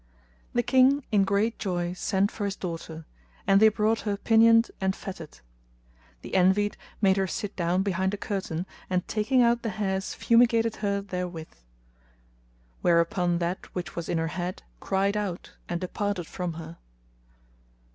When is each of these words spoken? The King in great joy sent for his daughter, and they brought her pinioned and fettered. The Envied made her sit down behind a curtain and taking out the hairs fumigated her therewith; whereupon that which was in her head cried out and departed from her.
The 0.53 0.63
King 0.63 1.03
in 1.11 1.23
great 1.25 1.59
joy 1.59 1.93
sent 1.93 2.31
for 2.31 2.45
his 2.45 2.55
daughter, 2.55 3.05
and 3.45 3.59
they 3.61 3.67
brought 3.67 3.99
her 3.99 4.17
pinioned 4.17 4.71
and 4.81 4.95
fettered. 4.95 5.41
The 6.23 6.33
Envied 6.33 6.75
made 7.03 7.17
her 7.17 7.27
sit 7.27 7.55
down 7.55 7.83
behind 7.83 8.11
a 8.15 8.17
curtain 8.17 8.65
and 8.89 9.07
taking 9.07 9.43
out 9.43 9.61
the 9.61 9.69
hairs 9.69 10.15
fumigated 10.15 10.77
her 10.77 11.01
therewith; 11.01 11.53
whereupon 12.81 13.37
that 13.37 13.67
which 13.75 13.95
was 13.95 14.09
in 14.09 14.17
her 14.17 14.29
head 14.29 14.63
cried 14.79 15.15
out 15.15 15.51
and 15.69 15.79
departed 15.79 16.25
from 16.25 16.53
her. 16.53 16.79